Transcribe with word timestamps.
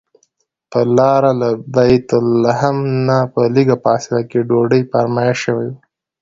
پر 0.71 0.85
لاره 0.97 1.31
له 1.41 1.49
بیت 1.73 2.07
لحم 2.43 2.77
نه 3.07 3.17
په 3.33 3.41
لږه 3.55 3.77
فاصله 3.85 4.21
کې 4.29 4.39
ډوډۍ 4.49 4.81
فرمایش 4.91 5.37
شوی 5.45 5.67
و. 5.71 5.75